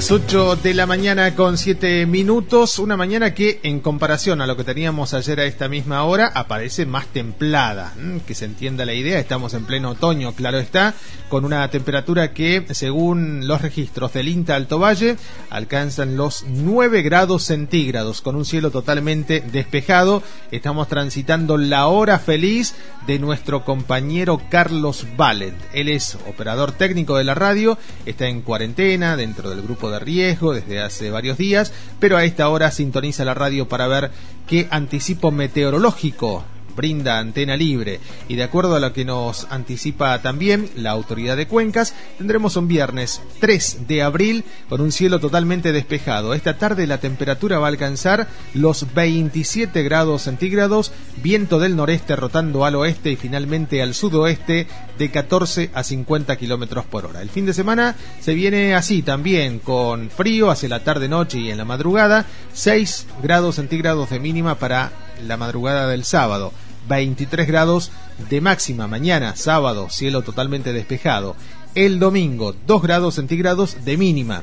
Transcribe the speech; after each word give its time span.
Las 0.00 0.10
8 0.10 0.56
de 0.56 0.72
la 0.72 0.86
mañana 0.86 1.34
con 1.34 1.58
7 1.58 2.06
minutos, 2.06 2.78
una 2.78 2.96
mañana 2.96 3.34
que 3.34 3.60
en 3.64 3.80
comparación 3.80 4.40
a 4.40 4.46
lo 4.46 4.56
que 4.56 4.64
teníamos 4.64 5.12
ayer 5.12 5.40
a 5.40 5.44
esta 5.44 5.68
misma 5.68 6.04
hora 6.04 6.32
aparece 6.34 6.86
más 6.86 7.08
templada, 7.08 7.92
que 8.26 8.34
se 8.34 8.46
entienda 8.46 8.86
la 8.86 8.94
idea, 8.94 9.18
estamos 9.18 9.52
en 9.52 9.66
pleno 9.66 9.90
otoño, 9.90 10.32
claro 10.32 10.58
está, 10.58 10.94
con 11.28 11.44
una 11.44 11.68
temperatura 11.68 12.32
que 12.32 12.64
según 12.70 13.46
los 13.46 13.60
registros 13.60 14.14
del 14.14 14.28
INTA 14.28 14.54
Alto 14.54 14.78
Valle 14.78 15.18
alcanzan 15.50 16.16
los 16.16 16.46
9 16.48 17.02
grados 17.02 17.42
centígrados 17.42 18.22
con 18.22 18.36
un 18.36 18.46
cielo 18.46 18.70
totalmente 18.70 19.42
despejado, 19.52 20.22
estamos 20.50 20.88
transitando 20.88 21.58
la 21.58 21.88
hora 21.88 22.18
feliz 22.18 22.74
de 23.06 23.18
nuestro 23.18 23.66
compañero 23.66 24.40
Carlos 24.48 25.06
Valent, 25.18 25.60
él 25.74 25.90
es 25.90 26.16
operador 26.26 26.72
técnico 26.72 27.18
de 27.18 27.24
la 27.24 27.34
radio, 27.34 27.76
está 28.06 28.28
en 28.28 28.40
cuarentena 28.40 29.14
dentro 29.14 29.50
del 29.50 29.60
grupo 29.60 29.89
de 29.90 29.98
riesgo 29.98 30.54
desde 30.54 30.80
hace 30.80 31.10
varios 31.10 31.38
días, 31.38 31.72
pero 31.98 32.16
a 32.16 32.24
esta 32.24 32.48
hora 32.48 32.70
sintoniza 32.70 33.24
la 33.24 33.34
radio 33.34 33.68
para 33.68 33.86
ver 33.86 34.10
qué 34.46 34.68
anticipo 34.70 35.30
meteorológico 35.30 36.44
brinda 36.76 37.18
antena 37.18 37.56
libre 37.56 38.00
y 38.28 38.36
de 38.36 38.42
acuerdo 38.42 38.74
a 38.74 38.80
lo 38.80 38.92
que 38.92 39.04
nos 39.04 39.46
anticipa 39.50 40.20
también 40.22 40.70
la 40.76 40.90
autoridad 40.90 41.36
de 41.36 41.46
Cuencas, 41.46 41.94
tendremos 42.18 42.56
un 42.56 42.68
viernes 42.68 43.20
3 43.40 43.86
de 43.86 44.02
abril 44.02 44.44
con 44.68 44.80
un 44.80 44.92
cielo 44.92 45.20
totalmente 45.20 45.72
despejado. 45.72 46.34
Esta 46.34 46.58
tarde 46.58 46.86
la 46.86 46.98
temperatura 46.98 47.58
va 47.58 47.66
a 47.66 47.70
alcanzar 47.70 48.28
los 48.54 48.92
27 48.94 49.82
grados 49.82 50.22
centígrados, 50.22 50.92
viento 51.22 51.58
del 51.58 51.76
noreste 51.76 52.16
rotando 52.16 52.64
al 52.64 52.76
oeste 52.76 53.10
y 53.10 53.16
finalmente 53.16 53.82
al 53.82 53.94
sudoeste 53.94 54.66
de 54.98 55.10
14 55.10 55.70
a 55.74 55.82
50 55.82 56.36
kilómetros 56.36 56.84
por 56.84 57.06
hora. 57.06 57.22
El 57.22 57.30
fin 57.30 57.46
de 57.46 57.54
semana 57.54 57.96
se 58.20 58.34
viene 58.34 58.74
así 58.74 59.02
también 59.02 59.58
con 59.58 60.10
frío 60.10 60.50
hacia 60.50 60.68
la 60.68 60.84
tarde, 60.84 61.08
noche 61.08 61.38
y 61.38 61.50
en 61.50 61.58
la 61.58 61.64
madrugada, 61.64 62.26
6 62.52 63.06
grados 63.22 63.56
centígrados 63.56 64.10
de 64.10 64.20
mínima 64.20 64.56
para 64.56 64.92
la 65.26 65.36
madrugada 65.36 65.86
del 65.86 66.04
sábado. 66.04 66.52
23 66.90 67.46
grados 67.46 67.92
de 68.28 68.40
máxima 68.40 68.88
mañana, 68.88 69.36
sábado, 69.36 69.88
cielo 69.90 70.22
totalmente 70.22 70.72
despejado. 70.72 71.36
El 71.76 72.00
domingo, 72.00 72.54
2 72.66 72.82
grados 72.82 73.14
centígrados 73.14 73.84
de 73.84 73.96
mínima. 73.96 74.42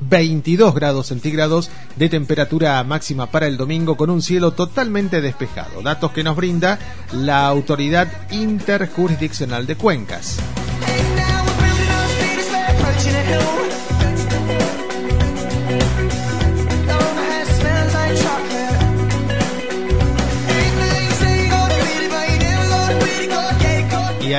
22 0.00 0.74
grados 0.74 1.06
centígrados 1.06 1.70
de 1.94 2.08
temperatura 2.08 2.82
máxima 2.82 3.26
para 3.26 3.46
el 3.46 3.56
domingo 3.56 3.96
con 3.96 4.10
un 4.10 4.20
cielo 4.20 4.52
totalmente 4.52 5.20
despejado. 5.20 5.80
Datos 5.82 6.10
que 6.10 6.24
nos 6.24 6.36
brinda 6.36 6.78
la 7.12 7.46
Autoridad 7.46 8.08
Interjurisdiccional 8.32 9.66
de 9.66 9.76
Cuencas. 9.76 10.38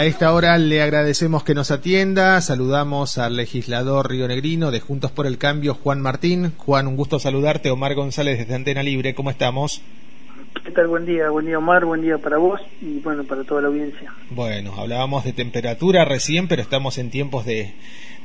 A 0.02 0.06
esta 0.06 0.34
hora 0.34 0.58
le 0.58 0.82
agradecemos 0.82 1.44
que 1.44 1.54
nos 1.54 1.70
atienda. 1.70 2.42
Saludamos 2.42 3.20
al 3.20 3.36
legislador 3.36 4.10
rionegrino 4.10 4.72
de 4.72 4.80
Juntos 4.80 5.12
por 5.12 5.28
el 5.28 5.38
Cambio, 5.38 5.76
Juan 5.76 6.02
Martín. 6.02 6.54
Juan, 6.58 6.88
un 6.88 6.96
gusto 6.96 7.20
saludarte. 7.20 7.70
Omar 7.70 7.94
González 7.94 8.40
desde 8.40 8.56
Antena 8.56 8.82
Libre. 8.82 9.14
¿Cómo 9.14 9.30
estamos? 9.30 9.84
¿Qué 10.66 10.72
tal? 10.72 10.88
Buen 10.88 11.06
día. 11.06 11.30
Buen 11.30 11.46
día, 11.46 11.60
Omar. 11.60 11.86
Buen 11.86 12.02
día 12.02 12.18
para 12.18 12.40
vos 12.40 12.60
y 12.82 12.98
bueno, 13.02 13.26
para 13.26 13.44
toda 13.44 13.62
la 13.62 13.68
audiencia. 13.68 14.12
Bueno, 14.32 14.74
hablábamos 14.76 15.24
de 15.24 15.34
temperatura 15.34 16.04
recién, 16.04 16.48
pero 16.48 16.64
estamos 16.64 16.98
en 16.98 17.12
tiempos 17.12 17.46
de, 17.46 17.76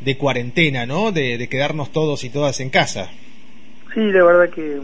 de 0.01 0.17
cuarentena, 0.17 0.87
¿no? 0.87 1.13
De, 1.13 1.37
de 1.37 1.47
quedarnos 1.47 1.93
todos 1.93 2.25
y 2.25 2.31
todas 2.31 2.59
en 2.61 2.71
casa. 2.71 3.11
Sí, 3.93 4.01
la 4.01 4.25
verdad 4.25 4.49
que 4.49 4.81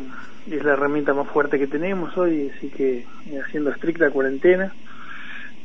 es 0.50 0.62
la 0.62 0.74
herramienta 0.74 1.14
más 1.14 1.28
fuerte 1.28 1.58
que 1.58 1.68
tenemos 1.68 2.14
hoy, 2.18 2.52
así 2.54 2.68
que 2.68 3.06
haciendo 3.42 3.70
estricta 3.70 4.10
cuarentena 4.10 4.74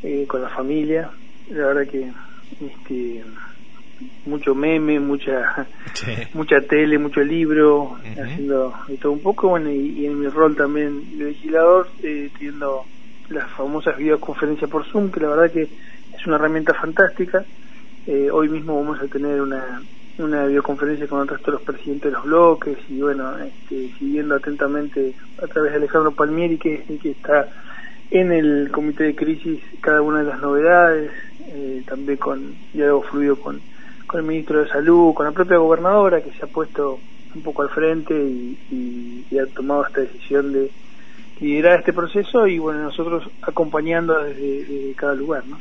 eh, 0.04 0.26
con 0.28 0.42
la 0.42 0.50
familia. 0.50 1.10
La 1.50 1.68
verdad 1.68 1.88
que 1.88 2.12
este, 2.66 3.24
mucho 4.26 4.54
meme, 4.54 5.00
mucha 5.00 5.68
mucha 6.34 6.62
tele, 6.62 6.98
mucho 6.98 7.22
libro, 7.22 7.98
haciendo 8.04 8.74
todo 9.02 9.12
un 9.12 9.22
poco, 9.22 9.50
bueno, 9.50 9.72
y, 9.72 10.06
en 10.06 10.20
mi 10.20 10.28
rol 10.28 10.56
también 10.56 11.18
de 11.18 11.26
legislador, 11.26 11.88
eh, 12.04 12.30
teniendo 12.38 12.84
las 13.30 13.50
famosas 13.52 13.98
videoconferencias 13.98 14.70
por 14.70 14.86
Zoom, 14.86 15.12
que 15.12 15.20
la 15.20 15.30
verdad 15.30 15.52
que 15.52 15.64
es 15.64 16.28
una 16.28 16.36
herramienta 16.36 16.74
fantástica. 16.74 17.44
Eh, 18.06 18.30
hoy 18.32 18.48
mismo 18.48 18.82
vamos 18.82 19.02
a 19.02 19.08
tener 19.08 19.42
una, 19.42 19.82
una 20.18 20.46
videoconferencia 20.46 21.08
con 21.08 21.22
el 21.22 21.28
resto 21.28 21.52
de 21.52 21.58
los 21.58 21.62
presidentes 21.62 22.04
de 22.04 22.12
los 22.12 22.24
bloques 22.24 22.78
y 22.90 23.02
bueno, 23.02 23.38
este, 23.40 23.92
siguiendo 24.00 24.36
atentamente 24.36 25.14
a 25.42 25.48
través 25.48 25.72
de 25.72 25.78
Alejandro 25.78 26.12
Palmieri, 26.12 26.58
que, 26.58 26.84
que 27.02 27.12
está 27.12 27.50
en 28.10 28.32
el 28.32 28.72
comité 28.72 29.06
de 29.06 29.16
crisis 29.16 29.62
cada 29.82 30.02
una 30.02 30.20
de 30.20 30.26
las 30.26 30.40
novedades, 30.40 31.12
eh, 31.54 31.84
también 31.88 32.18
con 32.18 32.56
diálogo 32.74 33.04
fluido 33.04 33.40
con, 33.40 33.62
con 34.06 34.22
el 34.22 34.26
ministro 34.26 34.62
de 34.62 34.70
Salud, 34.70 35.14
con 35.14 35.26
la 35.26 35.32
propia 35.32 35.58
gobernadora 35.58 36.22
que 36.22 36.32
se 36.32 36.46
ha 36.46 36.48
puesto 36.48 37.02
un 37.36 37.42
poco 37.44 37.62
al 37.62 37.70
frente 37.70 38.16
y 38.16 39.38
ha 39.38 39.46
tomado 39.54 39.86
esta 39.86 40.02
decisión 40.02 40.54
de, 40.54 40.72
liderar 41.40 41.80
este 41.80 41.94
proceso 41.94 42.48
y 42.48 42.58
bueno, 42.58 42.84
nosotros 42.84 43.30
acompañando 43.42 44.24
desde, 44.24 44.94
cada 44.96 45.14
lugar. 45.14 45.44
¿no? 45.46 45.58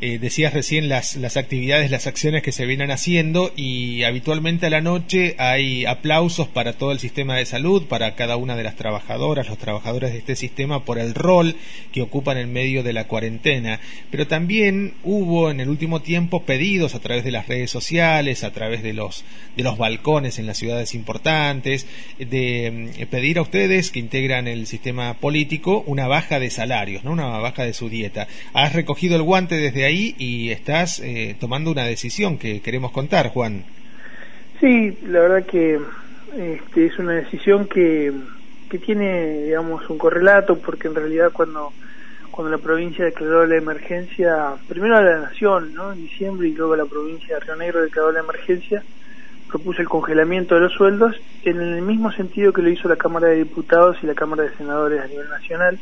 Eh, 0.00 0.18
decías 0.18 0.54
recién 0.54 0.88
las, 0.88 1.16
las 1.16 1.36
actividades, 1.36 1.90
las 1.90 2.06
acciones 2.06 2.42
que 2.42 2.52
se 2.52 2.66
vienen 2.66 2.90
haciendo 2.90 3.52
y 3.56 4.04
habitualmente 4.04 4.66
a 4.66 4.70
la 4.70 4.80
noche 4.80 5.34
hay 5.38 5.84
aplausos 5.84 6.48
para 6.48 6.72
todo 6.72 6.92
el 6.92 6.98
sistema 6.98 7.36
de 7.36 7.44
salud, 7.44 7.84
para 7.86 8.14
cada 8.14 8.36
una 8.36 8.56
de 8.56 8.62
las 8.62 8.76
trabajadoras, 8.76 9.48
los 9.48 9.58
trabajadores 9.58 10.12
de 10.12 10.18
este 10.18 10.36
sistema 10.36 10.84
por 10.84 10.98
el 10.98 11.14
rol 11.14 11.56
que 11.92 12.02
ocupan 12.02 12.38
en 12.38 12.52
medio 12.52 12.82
de 12.82 12.92
la 12.92 13.06
cuarentena. 13.06 13.80
Pero 14.10 14.26
también 14.26 14.94
hubo 15.04 15.50
en 15.50 15.60
el 15.60 15.68
último 15.68 16.00
tiempo 16.00 16.44
pedidos 16.44 16.94
a 16.94 17.00
través 17.00 17.24
de 17.24 17.30
las 17.30 17.48
redes 17.48 17.70
sociales, 17.70 18.44
a 18.44 18.52
través 18.52 18.82
de 18.82 18.92
los, 18.92 19.24
de 19.56 19.62
los 19.62 19.76
balcones 19.76 20.38
en 20.38 20.46
las 20.46 20.58
ciudades 20.58 20.94
importantes, 20.94 21.86
de 22.18 22.92
mm, 22.98 23.06
pedir 23.06 23.38
a 23.38 23.42
ustedes 23.42 23.90
que 23.90 23.98
integran 23.98 24.48
el 24.48 24.66
sistema 24.66 24.77
sistema 24.78 25.14
político 25.14 25.82
una 25.86 26.06
baja 26.06 26.38
de 26.38 26.50
salarios, 26.50 27.02
¿no? 27.02 27.10
una 27.10 27.38
baja 27.38 27.64
de 27.64 27.72
su 27.72 27.88
dieta. 27.88 28.28
Has 28.54 28.74
recogido 28.74 29.16
el 29.16 29.22
guante 29.22 29.56
desde 29.56 29.84
ahí 29.84 30.14
y 30.18 30.50
estás 30.50 31.00
eh, 31.00 31.34
tomando 31.40 31.72
una 31.72 31.82
decisión 31.82 32.38
que 32.38 32.60
queremos 32.60 32.92
contar, 32.92 33.30
Juan. 33.30 33.64
Sí, 34.60 34.96
la 35.08 35.18
verdad 35.18 35.46
que 35.46 35.80
este, 36.36 36.86
es 36.86 36.98
una 37.00 37.14
decisión 37.14 37.66
que, 37.66 38.12
que 38.70 38.78
tiene, 38.78 39.46
digamos, 39.46 39.90
un 39.90 39.98
correlato, 39.98 40.56
porque 40.58 40.86
en 40.86 40.94
realidad 40.94 41.32
cuando 41.32 41.72
cuando 42.30 42.56
la 42.56 42.62
provincia 42.62 43.04
declaró 43.04 43.44
la 43.46 43.56
emergencia, 43.56 44.54
primero 44.68 44.96
a 44.96 45.02
la 45.02 45.18
nación, 45.22 45.74
¿no? 45.74 45.92
En 45.92 46.02
diciembre 46.02 46.46
y 46.46 46.52
luego 46.52 46.76
la 46.76 46.84
provincia 46.84 47.34
de 47.34 47.40
Río 47.40 47.56
Negro 47.56 47.82
declaró 47.82 48.12
la 48.12 48.20
emergencia, 48.20 48.84
propuso 49.48 49.80
el 49.80 49.88
congelamiento 49.88 50.54
de 50.54 50.60
los 50.60 50.72
sueldos 50.74 51.16
en 51.44 51.60
el 51.60 51.82
mismo 51.82 52.12
sentido 52.12 52.52
que 52.52 52.62
lo 52.62 52.70
hizo 52.70 52.88
la 52.88 52.96
Cámara 52.96 53.28
de 53.28 53.36
Diputados 53.36 53.96
y 54.02 54.06
la 54.06 54.14
Cámara 54.14 54.44
de 54.44 54.56
Senadores 54.56 55.00
a 55.00 55.06
nivel 55.06 55.28
nacional. 55.28 55.78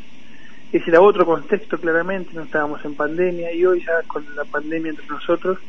Ese 0.71 0.89
era 0.89 1.01
otro 1.01 1.25
contexto 1.25 1.77
claramente, 1.77 2.31
no 2.33 2.43
estábamos 2.43 2.83
en 2.83 2.95
pandemia 2.95 3.53
y 3.53 3.65
hoy 3.65 3.83
ya 3.85 4.01
con 4.07 4.23
la 4.35 4.43
pandemia 4.45 4.91
entre 4.91 5.07
nosotros, 5.07 5.59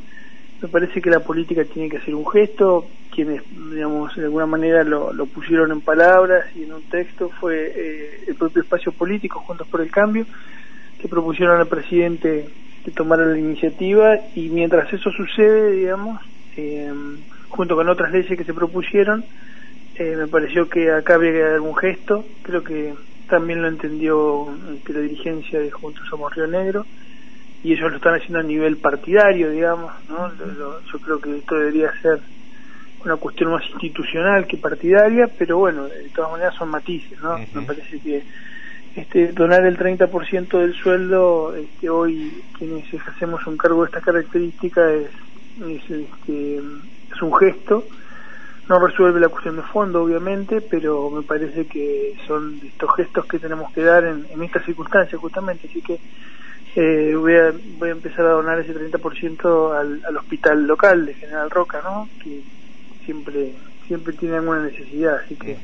me 0.60 0.69
parece 0.69 1.00
que 1.00 1.10
la 1.10 1.20
política 1.20 1.64
tiene 1.64 1.88
que 1.88 1.98
hacer 1.98 2.14
un 2.14 2.26
gesto, 2.28 2.86
quienes, 3.14 3.42
digamos, 3.70 4.15
de 4.16 4.25
alguna 4.25 4.47
manera 4.47 4.82
lo, 4.82 5.26
pusieron 5.26 5.70
en 5.70 5.80
palabras 5.80 6.47
y 6.56 6.65
en 6.65 6.72
un 6.72 6.82
texto 6.82 7.30
fue 7.41 7.72
eh, 7.75 8.25
el 8.26 8.34
propio 8.34 8.62
espacio 8.62 8.91
político, 8.92 9.38
Juntos 9.41 9.69
por 9.69 9.80
el 9.80 9.91
Cambio, 9.91 10.26
que 11.00 11.09
propusieron 11.09 11.60
al 11.60 11.69
presidente 11.69 12.48
que 12.84 12.91
tomara 12.91 13.24
la 13.24 13.39
iniciativa 13.39 14.16
y 14.34 14.48
mientras 14.48 14.92
eso 14.92 15.10
sucede, 15.10 15.72
digamos, 15.72 16.21
eh, 16.56 16.92
junto 17.48 17.77
con 17.77 17.89
otras 17.89 18.12
leyes 18.12 18.36
que 18.36 18.45
se 18.45 18.54
propusieron, 18.54 19.24
eh, 19.97 20.15
me 20.16 20.28
pareció 20.28 20.68
que 20.68 20.91
acá 20.92 21.15
había 21.15 21.33
que 21.33 21.42
dar 21.42 21.60
un 21.60 21.77
gesto, 21.77 22.24
creo 22.42 22.62
que 22.62 22.95
también 23.28 23.62
lo 23.62 23.68
entendió 23.68 24.47
este, 24.74 24.92
la 24.92 25.00
dirigencia 25.00 25.59
de 25.59 25.71
Juntos 25.71 26.06
Somos 26.09 26.34
Río 26.34 26.47
Negro, 26.47 26.86
y 27.62 27.72
ellos 27.72 27.91
lo 27.91 27.97
están 27.97 28.15
haciendo 28.15 28.39
a 28.39 28.45
nivel 28.45 28.77
partidario, 28.77 29.50
digamos, 29.50 29.92
¿no? 30.09 30.30
yo 30.36 30.98
creo 31.00 31.21
que 31.21 31.39
esto 31.39 31.56
debería 31.56 31.92
ser 32.00 32.21
una 33.04 33.16
cuestión 33.16 33.53
más 33.53 33.65
institucional 33.71 34.47
que 34.47 34.56
partidaria, 34.56 35.28
pero 35.39 35.59
bueno, 35.59 35.84
de 35.84 36.09
todas 36.15 36.33
maneras 36.33 36.54
son 36.54 36.68
matices, 36.68 37.21
¿no? 37.21 37.39
Me 37.39 37.62
parece 37.62 38.01
que 38.01 38.22
este, 38.97 39.33
donar 39.33 39.65
el 39.65 39.78
30% 39.78 40.59
del 40.59 40.74
sueldo, 40.74 41.54
este, 41.54 41.89
hoy 41.89 42.42
quienes 42.59 42.84
hacemos 43.06 43.47
un 43.47 43.56
cargo 43.56 43.83
de 43.83 43.86
esta 43.86 44.01
característica 44.01 44.92
es, 44.92 45.10
es 45.65 45.91
este, 45.91 46.60
es 47.18 47.22
un 47.22 47.34
gesto, 47.36 47.84
no 48.68 48.78
resuelve 48.78 49.20
la 49.20 49.28
cuestión 49.28 49.56
de 49.56 49.62
fondo, 49.62 50.03
obviamente, 50.03 50.60
pero 50.60 51.10
me 51.10 51.22
parece 51.22 51.66
que 51.66 52.15
son 52.26 52.60
estos 52.65 52.94
gestos 52.97 53.26
que 53.26 53.38
tenemos 53.38 53.72
que 53.72 53.82
dar 53.82 54.04
en, 54.04 54.26
estas 54.42 54.65
circunstancias, 54.65 55.20
justamente. 55.20 55.68
Así 55.68 55.82
que 55.82 55.98
eh, 56.76 57.15
voy, 57.16 57.34
a, 57.34 57.53
voy 57.78 57.88
a 57.88 57.92
empezar 57.92 58.26
a 58.26 58.32
donar 58.32 58.60
ese 58.60 58.74
30% 58.74 59.78
al, 59.78 60.03
al 60.06 60.16
hospital 60.16 60.66
local 60.66 61.06
de 61.06 61.15
General 61.15 61.50
Roca, 61.50 61.80
¿no? 61.82 62.09
Que 62.22 62.41
siempre 63.04 63.54
siempre 63.88 64.12
tiene 64.12 64.36
alguna 64.36 64.62
necesidad, 64.62 65.16
así 65.24 65.34
que 65.34 65.56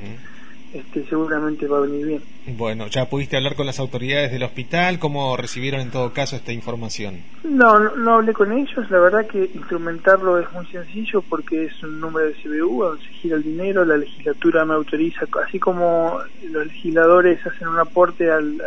este, 0.75 1.05
seguramente 1.07 1.69
va 1.69 1.79
a 1.79 1.83
venir 1.83 2.05
bien. 2.05 2.23
Bueno, 2.47 2.89
¿ya 2.89 3.09
pudiste 3.09 3.37
hablar 3.37 3.55
con 3.55 3.65
las 3.65 3.79
autoridades 3.79 4.33
del 4.33 4.43
hospital? 4.43 4.99
¿Cómo 4.99 5.37
recibieron 5.37 5.81
en 5.81 5.91
todo 5.91 6.13
caso 6.13 6.37
esta 6.37 6.53
información? 6.53 7.23
No, 7.45 7.79
no, 7.79 8.17
hablé 8.17 8.33
con 8.33 8.53
ellos. 8.53 8.91
La 8.91 8.99
verdad 8.99 9.27
que 9.27 9.51
instrumentarlo 9.55 10.39
es 10.39 10.53
muy 10.53 10.67
sencillo 10.67 11.23
porque 11.23 11.67
es 11.67 11.83
un 11.83 12.01
número 12.01 12.27
de 12.27 12.35
CBU, 12.35 12.85
donde 12.85 13.05
se 13.05 13.13
gira 13.13 13.37
el 13.37 13.45
dinero, 13.45 13.85
la 13.85 13.97
legislatura 13.97 14.65
me 14.65 14.75
autoriza, 14.75 15.27
así 15.47 15.59
como 15.59 16.19
los 16.51 16.67
legisladores 16.67 17.47
hacen 17.47 17.69
un 17.69 17.79
aporte 17.79 18.31
al, 18.31 18.61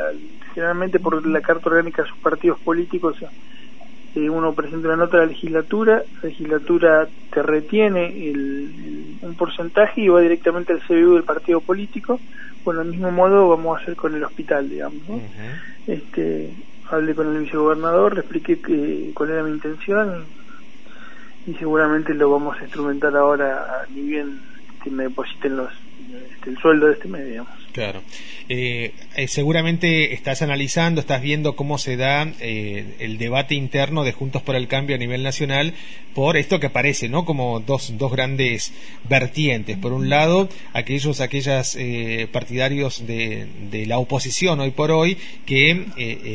generalmente 0.56 1.00
por 1.00 1.27
la 1.27 1.42
carta 1.42 1.69
orgánica 1.69 2.04
de 2.04 2.09
sus 2.09 2.18
partidos 2.19 2.59
políticos 2.62 3.18
uno 4.25 4.53
presenta 4.53 4.87
una 4.87 4.97
nota 4.97 5.17
a 5.17 5.19
la 5.21 5.25
legislatura, 5.27 6.03
la 6.21 6.29
legislatura 6.29 7.07
te 7.31 7.41
retiene 7.43 8.13
un 9.21 9.35
porcentaje 9.37 10.01
y 10.01 10.07
va 10.07 10.21
directamente 10.21 10.73
al 10.73 10.81
CBU 10.81 11.13
del 11.13 11.23
partido 11.23 11.61
político. 11.61 12.19
Bueno, 12.63 12.81
del 12.81 12.91
mismo 12.91 13.11
modo 13.11 13.49
vamos 13.49 13.77
a 13.77 13.81
hacer 13.81 13.95
con 13.95 14.15
el 14.15 14.23
hospital, 14.23 14.69
digamos. 14.69 15.21
este, 15.87 16.51
hablé 16.89 17.15
con 17.15 17.33
el 17.35 17.43
vicegobernador, 17.43 18.13
le 18.13 18.21
expliqué 18.21 18.59
que, 18.59 19.11
cuál 19.13 19.31
era 19.31 19.43
mi 19.43 19.51
intención 19.51 20.25
y, 21.45 21.53
seguramente 21.55 22.13
lo 22.13 22.29
vamos 22.29 22.57
a 22.59 22.63
instrumentar 22.63 23.15
ahora, 23.15 23.85
ni 23.93 24.01
bien 24.01 24.39
que 24.83 24.89
me 24.89 25.03
depositen 25.03 25.57
los, 25.57 25.71
este, 26.33 26.49
el 26.49 26.57
sueldo 26.57 26.87
de 26.87 26.93
este 26.93 27.07
mes, 27.07 27.25
digamos. 27.25 27.56
Claro. 27.73 28.01
Eh, 28.49 28.93
eh, 29.15 29.27
seguramente 29.27 30.13
estás 30.13 30.41
analizando, 30.41 31.01
estás 31.01 31.21
viendo 31.21 31.55
cómo 31.55 31.77
se 31.77 31.97
da 31.97 32.31
eh, 32.39 32.95
el 32.99 33.17
debate 33.17 33.55
interno 33.55 34.03
de 34.03 34.13
Juntos 34.13 34.41
por 34.41 34.55
el 34.55 34.67
Cambio 34.67 34.95
a 34.95 34.99
nivel 34.99 35.21
nacional 35.21 35.73
por 36.15 36.37
esto 36.37 36.59
que 36.59 36.71
parece, 36.71 37.09
¿no? 37.09 37.25
Como 37.25 37.59
dos, 37.59 37.97
dos 37.97 38.11
grandes 38.11 38.73
vertientes. 39.07 39.77
Por 39.77 39.93
un 39.93 40.09
lado, 40.09 40.49
aquellos, 40.73 41.21
aquellas 41.21 41.77
partidarios 42.31 43.05
de, 43.05 43.45
de, 43.69 43.85
la 43.85 43.99
oposición 43.99 44.59
hoy 44.59 44.71
por 44.71 44.89
hoy 44.89 45.17
que 45.45 45.85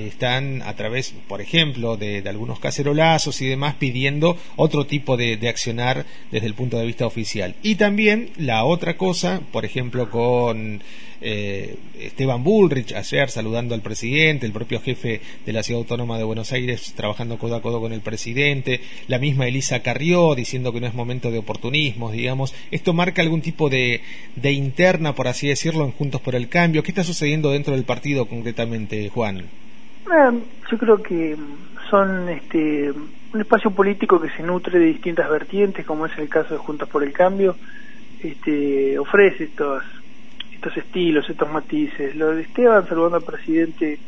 están 0.07 0.63
a 0.63 0.77
través, 0.77 1.13
por 1.27 1.41
ejemplo, 1.41 1.97
de, 1.97 2.23
algunos 2.29 2.61
cacerolazos 2.61 3.43
y 3.43 3.47
demás 3.49 3.75
pidiendo 3.75 4.37
otro 4.55 4.87
tipo 4.87 5.17
de, 5.17 5.37
de 5.37 5.49
accionar 5.49 6.07
desde 6.31 6.47
el 6.47 6.55
punto 6.55 6.79
de 6.79 6.87
vista 6.87 7.05
oficial. 7.05 7.57
Y 7.65 7.75
también 7.75 8.31
la 8.37 8.65
otra 8.65 8.97
cosa, 8.97 9.41
por 9.51 9.65
ejemplo, 9.65 10.11
con 10.11 10.81
eh, 11.23 11.77
Esteban 11.99 12.43
Bullrich 12.43 12.93
ayer 12.93 13.31
saludando 13.31 13.75
al 13.75 13.81
presidente, 13.81 14.47
el 14.47 14.53
propio 14.53 14.81
jefe 14.81 15.21
de 15.47 15.53
la 15.53 15.63
Ciudad 15.63 15.81
Autónoma 15.81 16.19
de 16.19 16.25
Buenos 16.25 16.53
Aires 16.53 16.93
trabajando 16.95 17.39
codo 17.39 17.57
a 17.57 17.63
codo 17.63 17.81
con 17.81 17.93
el 17.93 18.01
presidente, 18.01 18.81
la 19.09 19.19
misma 19.19 19.47
Elisa 19.47 19.81
Carrió 19.81 20.35
diciendo 20.35 20.73
que 20.73 20.81
no 20.81 20.87
es 20.87 20.95
momento 20.95 21.31
de 21.31 21.39
oportunismos, 21.39 22.13
digamos. 22.13 22.55
¿Esto 22.71 22.93
marca 22.93 23.23
algún 23.23 23.41
tipo 23.41 23.69
de, 23.71 24.03
interna, 24.43 25.15
por 25.15 25.29
así 25.29 25.49
decirlo, 25.49 25.85
en 25.85 25.93
Juntos 25.93 26.21
por 26.21 26.35
el 26.35 26.49
Cambio? 26.49 26.83
¿Qué 26.83 26.91
está 26.91 27.05
sucediendo 27.05 27.51
dentro 27.51 27.75
del 27.75 27.85
partido 27.85 28.27
concretamente, 28.27 29.09
Juan? 29.09 29.39
Eh, 29.41 30.41
yo 30.71 30.79
creo 30.79 31.03
que 31.03 31.37
son 31.89 32.29
este, 32.29 32.91
un 32.91 33.41
espacio 33.41 33.71
político 33.71 34.21
que 34.21 34.31
se 34.31 34.43
nutre 34.43 34.79
de 34.79 34.87
distintas 34.87 35.31
vertientes, 35.31 35.87
como 35.87 36.07
es 36.07 36.19
el 36.19 36.29
caso 36.29 36.55
de 36.55 36.59
Juntos 36.59 36.89
por 36.89 37.03
el 37.03 37.13
Cambio, 37.13 37.57
este, 38.23 38.99
ofrece 38.99 39.45
estos 39.45 39.83
estos 40.63 40.77
estilos, 40.77 41.29
estos 41.29 41.51
matices. 41.51 42.15
Lo 42.15 42.31
de 42.31 42.43
Esteban 42.43 42.87
saludando 42.87 43.17
al 43.17 43.25
presidente 43.25 43.99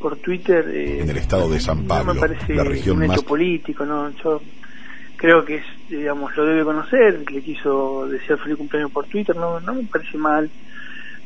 por 0.00 0.16
Twitter. 0.16 0.66
Eh, 0.68 1.00
en 1.02 1.10
el 1.10 1.18
estado 1.18 1.50
de 1.50 1.60
San 1.60 1.84
Pablo, 1.84 2.14
me 2.14 2.20
parece 2.20 2.54
la 2.54 2.64
región 2.64 2.96
un 2.96 3.04
hecho 3.04 3.22
político, 3.22 3.84
¿no? 3.84 4.10
Yo 4.24 4.40
creo 5.16 5.44
que 5.44 5.56
es, 5.56 5.64
digamos, 5.90 6.34
lo 6.36 6.46
debe 6.46 6.64
conocer, 6.64 7.30
le 7.30 7.42
quiso 7.42 8.08
desear 8.08 8.38
feliz 8.38 8.56
cumpleaños 8.56 8.90
por 8.90 9.04
Twitter, 9.06 9.36
no, 9.36 9.60
no 9.60 9.74
me 9.74 9.82
parece 9.82 10.16
mal. 10.16 10.48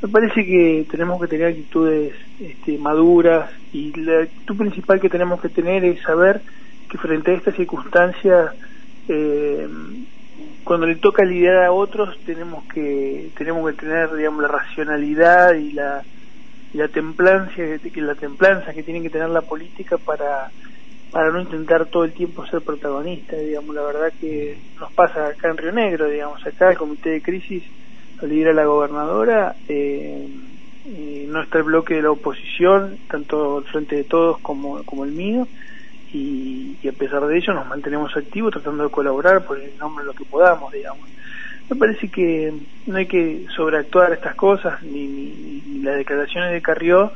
Me 0.02 0.08
parece 0.08 0.44
que 0.44 0.84
tenemos 0.90 1.20
que 1.20 1.28
tener 1.28 1.46
actitudes 1.46 2.12
este, 2.40 2.76
maduras 2.76 3.50
y 3.72 3.92
la 4.00 4.22
actitud 4.22 4.56
principal 4.56 5.00
que 5.00 5.08
tenemos 5.08 5.40
que 5.40 5.50
tener 5.50 5.84
es 5.84 6.02
saber 6.02 6.42
que 6.90 6.98
frente 6.98 7.30
a 7.30 7.34
esta 7.34 7.52
circunstancia 7.52 8.52
eh, 9.08 9.68
cuando 10.64 10.86
le 10.86 10.96
toca 10.96 11.24
lidiar 11.24 11.62
a 11.64 11.72
otros 11.72 12.18
tenemos 12.24 12.64
que 12.64 13.30
tenemos 13.36 13.70
que 13.70 13.76
tener 13.76 14.12
digamos 14.14 14.42
la 14.42 14.48
racionalidad 14.48 15.54
y 15.54 15.72
la 15.72 16.02
la 16.72 16.88
templanza 16.88 17.54
que 17.54 18.00
la 18.00 18.14
templanza 18.14 18.72
que 18.72 18.82
tiene 18.82 19.02
que 19.02 19.10
tener 19.10 19.28
la 19.28 19.42
política 19.42 19.98
para 19.98 20.50
para 21.12 21.30
no 21.30 21.40
intentar 21.40 21.86
todo 21.86 22.04
el 22.04 22.12
tiempo 22.12 22.44
ser 22.46 22.62
protagonista 22.62 23.36
digamos. 23.36 23.74
La 23.74 23.82
verdad 23.82 24.12
que 24.18 24.58
nos 24.80 24.92
pasa 24.94 25.28
acá 25.28 25.50
en 25.50 25.58
Río 25.58 25.72
Negro 25.72 26.08
digamos 26.08 26.44
acá 26.44 26.70
el 26.70 26.78
comité 26.78 27.10
de 27.10 27.22
crisis 27.22 27.62
lo 28.20 28.26
lidera 28.26 28.52
la 28.52 28.64
gobernadora 28.64 29.54
eh, 29.68 30.26
no 31.28 31.42
está 31.42 31.58
el 31.58 31.64
bloque 31.64 31.94
de 31.94 32.02
la 32.02 32.10
oposición 32.10 32.98
tanto 33.08 33.58
el 33.58 33.64
frente 33.64 33.96
de 33.96 34.04
todos 34.04 34.40
como 34.40 34.82
como 34.84 35.04
el 35.04 35.12
mío 35.12 35.46
y, 36.14 36.88
a 36.88 36.92
pesar 36.92 37.26
de 37.26 37.36
ello 37.36 37.52
nos 37.54 37.66
mantenemos 37.66 38.16
activos 38.16 38.52
tratando 38.52 38.84
de 38.84 38.90
colaborar 38.90 39.44
por 39.44 39.58
el 39.58 39.76
nombre 39.78 40.04
de 40.04 40.12
lo 40.12 40.14
que 40.14 40.24
podamos, 40.24 40.72
digamos. 40.72 41.08
Me 41.68 41.76
parece 41.76 42.08
que 42.08 42.52
no 42.86 42.96
hay 42.96 43.06
que 43.06 43.46
sobreactuar 43.54 44.12
estas 44.12 44.34
cosas, 44.34 44.82
ni, 44.82 45.06
ni, 45.06 45.82
las 45.82 45.96
declaraciones 45.96 46.52
de 46.52 46.62
Carrió, 46.62 47.12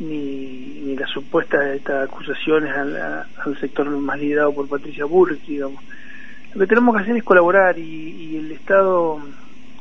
ni, 0.00 0.94
las 0.96 1.08
supuestas 1.10 1.64
estas 1.74 2.08
acusaciones 2.08 2.70
al, 2.76 3.26
sector 3.58 3.88
más 3.88 4.18
liderado 4.18 4.54
por 4.54 4.68
Patricia 4.68 5.06
Burke, 5.06 5.40
digamos. 5.46 5.82
Lo 6.54 6.60
que 6.60 6.66
tenemos 6.66 6.94
que 6.94 7.02
hacer 7.02 7.16
es 7.16 7.24
colaborar 7.24 7.78
y, 7.78 7.82
y 7.82 8.36
el 8.36 8.52
Estado 8.52 9.18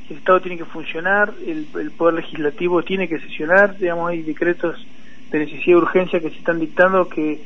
el 0.09 0.17
Estado 0.17 0.41
tiene 0.41 0.57
que 0.57 0.65
funcionar, 0.65 1.33
el, 1.45 1.67
el 1.79 1.91
Poder 1.91 2.15
Legislativo 2.15 2.83
tiene 2.83 3.07
que 3.07 3.19
sesionar, 3.19 3.77
digamos, 3.77 4.09
hay 4.09 4.21
decretos 4.23 4.85
de 5.31 5.39
necesidad 5.39 5.67
y 5.67 5.75
urgencia 5.75 6.19
que 6.19 6.29
se 6.29 6.37
están 6.37 6.59
dictando 6.59 7.07
que 7.07 7.39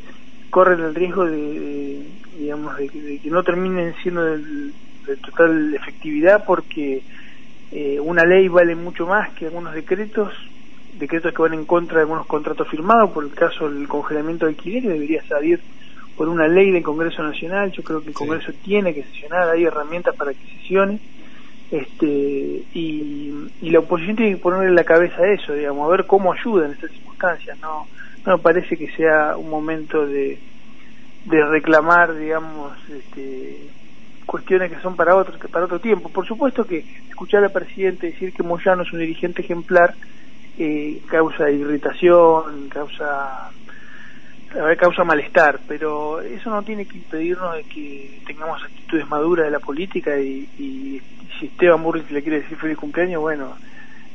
corren 0.50 0.82
el 0.82 0.96
riesgo 0.96 1.26
de, 1.26 2.02
digamos 2.38 2.78
de, 2.78 2.88
que 2.88 3.30
no 3.30 3.44
terminen 3.44 3.94
siendo 4.02 4.24
de, 4.24 4.72
total 5.22 5.74
efectividad 5.76 6.46
porque 6.46 7.04
eh, 7.72 8.00
una 8.00 8.24
ley 8.24 8.48
vale 8.48 8.76
mucho 8.76 9.06
más 9.06 9.30
que 9.34 9.46
algunos 9.46 9.74
decretos 9.74 10.34
decretos 10.98 11.34
que 11.34 11.42
van 11.42 11.54
en 11.54 11.66
contra 11.66 11.98
de 11.98 12.02
algunos 12.04 12.26
contratos 12.26 12.68
firmados. 12.70 13.12
Por 13.12 13.26
el 13.26 13.32
caso 13.32 13.70
del 13.70 13.88
congelamiento 13.88 14.46
de 14.46 14.52
alquiler 14.52 14.84
debería 14.84 15.22
salir 15.28 15.60
por 16.16 16.30
una 16.30 16.48
ley 16.48 16.72
del 16.72 16.84
Congreso 16.84 17.22
Nacional. 17.22 17.72
Yo 17.72 17.84
creo 17.84 18.02
que 18.02 18.10
el 18.10 18.14
Congreso 18.14 18.54
tiene 18.64 18.94
que 18.94 19.04
sesionar 19.04 19.50
hay 19.50 19.66
herramientas 19.66 20.16
para 20.16 20.34
que 20.34 20.46
sesione. 20.58 21.00
Este 21.72 22.06
y, 22.06 23.34
y 23.62 23.70
la 23.72 23.80
oposición 23.80 24.16
tiene 24.16 24.36
que 24.36 24.42
ponerle 24.42 24.68
en 24.68 24.75
la 24.75 24.84
cabeza 24.84 25.28
eso 25.28 25.52
digamos 25.54 25.88
a 25.88 25.92
ver 25.92 26.06
cómo 26.06 26.32
ayuda 26.32 26.68
en 26.68 26.74
estas 26.74 26.92
circunstancias 26.92 27.58
no 27.60 27.88
no 28.25 28.39
parece 28.39 28.77
que 28.77 28.91
sea 28.96 29.38
un 29.38 29.50
momento 29.50 30.05
de, 30.05 30.39
de 31.25 31.46
reclamar, 31.46 32.15
digamos, 32.15 32.74
este, 32.89 33.58
cuestiones 34.25 34.72
que 34.72 34.82
son 34.82 34.96
para 34.96 35.15
otro, 35.15 35.38
para 35.50 35.65
otro 35.65 35.79
tiempo. 35.79 36.10
Por 36.10 36.27
supuesto 36.27 36.65
que 36.65 36.84
escuchar 37.10 37.44
al 37.44 37.51
presidente 37.51 38.08
decir 38.08 38.34
que 38.34 38.44
Moyano 38.44 38.84
es 38.84 38.94
un 38.94 39.00
dirigente 39.00 39.41
ejemplar 39.41 39.94
eh, 40.58 41.01
causa 41.08 41.50
irritación, 41.50 42.70
causa 42.70 43.51
causa 44.79 45.03
malestar, 45.03 45.60
pero 45.67 46.22
eso 46.22 46.50
no 46.50 46.63
tiene 46.63 46.86
que 46.86 46.98
impedirnos 46.98 47.55
de 47.55 47.63
que 47.63 48.22
tengamos 48.25 48.63
actitudes 48.63 49.05
maduras 49.10 49.48
de 49.48 49.51
la 49.51 49.60
política 49.60 50.17
y, 50.17 50.48
y 50.58 51.01
si 51.38 51.48
Esteban 51.48 51.84
Burris 51.84 52.10
le 52.10 52.22
quiere 52.22 52.41
decir 52.41 52.58
feliz 52.58 52.77
cumpleaños, 52.77 53.22
bueno, 53.22 53.58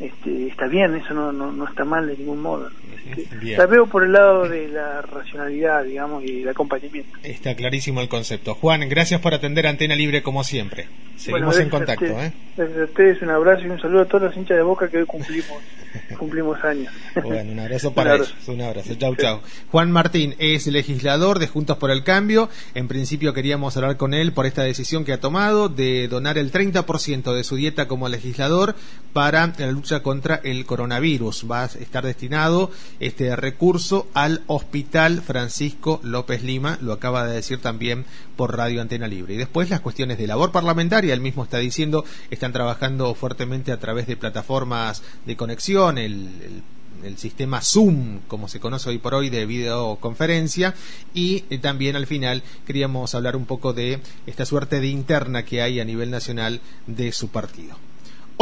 este, 0.01 0.47
está 0.47 0.67
bien, 0.67 0.95
eso 0.95 1.13
no, 1.13 1.31
no, 1.31 1.53
no 1.53 1.69
está 1.69 1.85
mal 1.85 2.07
de 2.07 2.17
ningún 2.17 2.41
modo. 2.41 2.71
Este, 3.17 3.57
la 3.57 3.67
veo 3.67 3.87
por 3.87 4.03
el 4.03 4.13
lado 4.13 4.49
de 4.49 4.69
la 4.69 5.03
racionalidad, 5.03 5.85
digamos, 5.85 6.25
y 6.25 6.43
el 6.43 6.49
acompañamiento. 6.49 7.19
Está 7.23 7.55
clarísimo 7.55 8.01
el 8.01 8.09
concepto. 8.09 8.55
Juan, 8.55 8.89
gracias 8.89 9.21
por 9.21 9.35
atender 9.35 9.67
Antena 9.67 9.95
Libre 9.95 10.23
como 10.23 10.43
siempre. 10.43 10.89
Seguimos 11.21 11.59
en 11.59 11.69
contacto. 11.69 12.07
¿eh? 12.07 12.33
Gracias 12.57 12.79
a 12.79 12.85
ustedes, 12.85 13.21
un 13.21 13.29
abrazo 13.29 13.67
y 13.67 13.69
un 13.69 13.79
saludo 13.79 14.03
a 14.03 14.05
todos 14.07 14.23
los 14.23 14.37
hinchas 14.37 14.57
de 14.57 14.63
Boca 14.63 14.89
que 14.89 14.99
hoy 14.99 15.05
cumplimos, 15.05 15.59
cumplimos 16.19 16.65
años. 16.65 16.91
Bueno, 17.23 17.53
un 17.53 17.59
abrazo 17.59 17.93
para 17.95 18.15
ellos. 18.15 18.35
Un 18.47 18.63
abrazo. 18.63 18.95
Chau, 18.95 19.15
chau. 19.17 19.41
Juan 19.71 19.91
Martín 19.91 20.35
es 20.39 20.67
legislador 20.67 21.39
de 21.39 21.47
Juntos 21.47 21.77
por 21.77 21.91
el 21.91 22.05
Cambio. 22.05 22.49
En 22.75 22.89
principio 22.89 23.35
queríamos 23.35 23.77
hablar 23.77 23.99
con 23.99 24.15
él 24.15 24.33
por 24.33 24.47
esta 24.47 24.63
decisión 24.63 25.05
que 25.05 25.13
ha 25.13 25.21
tomado 25.21 25.69
de 25.69 26.09
donar 26.09 26.39
el 26.39 26.51
30% 26.51 27.35
de 27.35 27.45
su 27.45 27.57
dieta 27.57 27.87
como 27.87 28.09
legislador 28.09 28.75
para 29.13 29.53
la 29.59 29.71
lucha 29.71 29.90
contra 29.99 30.37
el 30.45 30.65
coronavirus. 30.65 31.47
Va 31.51 31.65
a 31.65 31.67
estar 31.67 32.07
destinado 32.07 32.71
este 33.01 33.35
recurso 33.35 34.07
al 34.15 34.43
Hospital 34.47 35.21
Francisco 35.21 36.01
López 36.05 36.45
Lima, 36.45 36.79
lo 36.81 36.93
acaba 36.93 37.27
de 37.27 37.35
decir 37.35 37.61
también 37.61 38.07
por 38.37 38.57
Radio 38.57 38.81
Antena 38.81 39.09
Libre. 39.09 39.35
Y 39.35 39.39
después 39.39 39.69
las 39.69 39.81
cuestiones 39.81 40.19
de 40.19 40.27
labor 40.27 40.53
parlamentaria, 40.53 41.13
él 41.13 41.21
mismo 41.21 41.45
está 41.45 41.59
diciendo, 41.59 42.05
están 42.31 42.53
trabajando 42.53 43.15
fuertemente 43.15 43.73
a 43.73 43.81
través 43.81 44.07
de 44.07 44.17
plataformas 44.17 45.03
de 45.27 45.37
conexión, 45.37 45.99
el 45.99 46.63
el 47.05 47.19
sistema 47.19 47.61
Zoom, 47.61 48.21
como 48.29 48.49
se 48.49 48.61
conoce 48.61 48.91
hoy 48.91 48.99
por 48.99 49.15
hoy, 49.15 49.31
de 49.31 49.47
videoconferencia. 49.47 50.75
Y 51.15 51.45
eh, 51.51 51.59
también 51.59 51.97
al 51.97 52.07
final 52.07 52.43
queríamos 52.67 53.15
hablar 53.15 53.37
un 53.37 53.47
poco 53.47 53.73
de 53.73 54.01
esta 54.27 54.47
suerte 54.47 54.81
de 54.81 54.89
interna 54.89 55.45
que 55.45 55.63
hay 55.63 55.81
a 55.81 55.85
nivel 55.85 56.11
nacional 56.11 56.61
de 56.87 57.13
su 57.13 57.29
partido. 57.29 57.77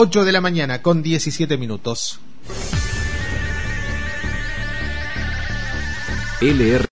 8 0.01 0.25
de 0.25 0.31
la 0.31 0.41
mañana 0.41 0.81
con 0.81 1.03
17 1.03 1.59
minutos. 1.59 2.21
LR 6.41 6.87